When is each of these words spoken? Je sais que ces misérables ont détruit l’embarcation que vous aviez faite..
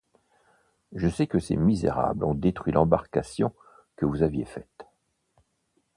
Je 0.93 1.07
sais 1.07 1.27
que 1.27 1.37
ces 1.37 1.55
misérables 1.55 2.23
ont 2.25 2.33
détruit 2.33 2.73
l’embarcation 2.73 3.53
que 3.95 4.07
vous 4.07 4.23
aviez 4.23 4.45
faite.. 4.45 4.87